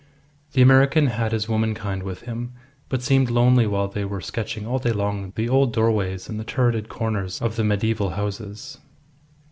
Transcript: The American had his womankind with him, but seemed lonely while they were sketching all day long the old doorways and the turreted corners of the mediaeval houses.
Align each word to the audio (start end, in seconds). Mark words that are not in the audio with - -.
The 0.53 0.63
American 0.63 1.05
had 1.05 1.31
his 1.31 1.47
womankind 1.47 2.01
with 2.01 2.21
him, 2.21 2.53
but 2.89 3.03
seemed 3.03 3.29
lonely 3.29 3.67
while 3.67 3.87
they 3.87 4.03
were 4.03 4.19
sketching 4.19 4.65
all 4.65 4.79
day 4.79 4.91
long 4.91 5.31
the 5.35 5.47
old 5.47 5.73
doorways 5.73 6.27
and 6.27 6.39
the 6.39 6.43
turreted 6.43 6.89
corners 6.89 7.39
of 7.39 7.55
the 7.55 7.63
mediaeval 7.63 8.09
houses. 8.09 8.79